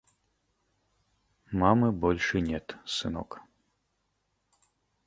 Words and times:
Мамы 1.51 1.91
больше 2.03 2.41
нет, 2.49 2.67
сынок. 2.95 3.29